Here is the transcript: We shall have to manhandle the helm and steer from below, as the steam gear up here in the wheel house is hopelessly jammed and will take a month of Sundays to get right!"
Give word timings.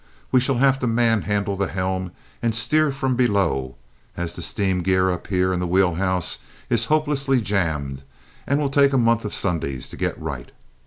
We 0.31 0.39
shall 0.39 0.55
have 0.55 0.79
to 0.79 0.87
manhandle 0.87 1.55
the 1.55 1.67
helm 1.67 2.11
and 2.41 2.55
steer 2.55 2.91
from 2.91 3.15
below, 3.15 3.75
as 4.17 4.33
the 4.33 4.41
steam 4.41 4.81
gear 4.81 5.11
up 5.11 5.27
here 5.27 5.53
in 5.53 5.59
the 5.59 5.67
wheel 5.67 5.93
house 5.93 6.39
is 6.71 6.85
hopelessly 6.85 7.39
jammed 7.39 8.01
and 8.47 8.59
will 8.59 8.71
take 8.71 8.93
a 8.93 8.97
month 8.97 9.25
of 9.25 9.33
Sundays 9.35 9.87
to 9.89 9.97
get 9.97 10.19
right!" 10.19 10.49